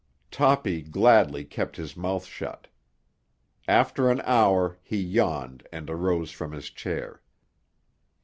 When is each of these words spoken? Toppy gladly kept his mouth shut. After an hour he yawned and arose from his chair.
Toppy 0.31 0.81
gladly 0.81 1.45
kept 1.45 1.75
his 1.75 1.95
mouth 1.95 2.25
shut. 2.25 2.65
After 3.67 4.09
an 4.09 4.19
hour 4.21 4.79
he 4.81 4.97
yawned 4.99 5.67
and 5.71 5.91
arose 5.91 6.31
from 6.31 6.53
his 6.53 6.71
chair. 6.71 7.21